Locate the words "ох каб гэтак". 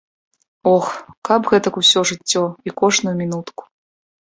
0.73-1.77